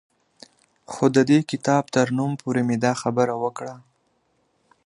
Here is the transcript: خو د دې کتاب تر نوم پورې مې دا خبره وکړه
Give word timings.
خو 0.91 1.03
د 1.15 1.17
دې 1.29 1.39
کتاب 1.51 1.83
تر 1.95 2.07
نوم 2.17 2.31
پورې 2.41 2.61
مې 2.67 2.77
دا 2.85 2.93
خبره 3.01 3.35
وکړه 3.43 3.75